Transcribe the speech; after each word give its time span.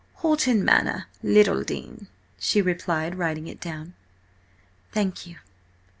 "Horton 0.15 0.65
Manor, 0.65 1.05
Littledean," 1.23 2.07
she 2.39 2.59
replied, 2.59 3.19
writing 3.19 3.45
it 3.45 3.59
down. 3.61 3.93
"Thank 4.91 5.27
you. 5.27 5.35